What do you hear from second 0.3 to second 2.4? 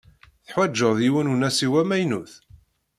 Teḥwaǧeḍ yiwen unasiw amaynut?